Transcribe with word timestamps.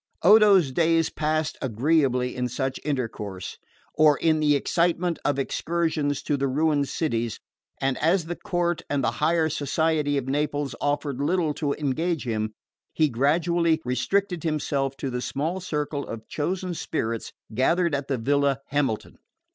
Odo's 0.23 0.71
days 0.71 1.11
passed 1.11 1.59
agreeably 1.61 2.35
in 2.35 2.47
such 2.47 2.79
intercourse, 2.83 3.59
or 3.93 4.17
in 4.17 4.39
the 4.39 4.55
excitement 4.55 5.19
of 5.23 5.37
excursions 5.37 6.23
to 6.23 6.37
the 6.37 6.47
ruined 6.47 6.89
cities; 6.89 7.39
and 7.79 7.99
as 7.99 8.25
the 8.25 8.35
court 8.35 8.81
and 8.89 9.03
the 9.03 9.11
higher 9.21 9.47
society 9.47 10.17
of 10.17 10.27
Naples 10.27 10.73
offered 10.81 11.21
little 11.21 11.53
to 11.53 11.73
engage 11.73 12.23
him, 12.25 12.55
he 12.93 13.09
gradually 13.09 13.79
restricted 13.85 14.41
himself 14.43 14.97
to 14.97 15.11
the 15.11 15.21
small 15.21 15.59
circle 15.59 16.07
of 16.07 16.27
chosen 16.27 16.73
spirits 16.73 17.31
gathered 17.53 17.93
at 17.93 18.07
the 18.07 18.17
villa 18.17 18.57
Hamilton. 18.69 19.19